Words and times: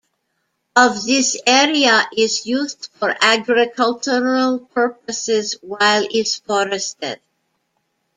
Of 0.75 1.05
this 1.05 1.39
area, 1.45 2.09
is 2.17 2.47
used 2.47 2.89
for 2.95 3.15
agricultural 3.21 4.57
purposes, 4.73 5.57
while 5.61 6.07
is 6.11 6.37
forested. 6.37 7.19